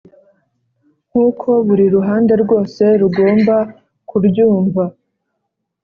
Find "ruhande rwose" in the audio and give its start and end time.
1.95-2.83